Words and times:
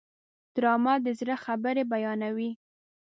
ډرامه 0.55 0.93
د 1.05 1.07
زړه 1.19 1.35
خبرې 1.45 1.83
بیانوي 1.91 2.51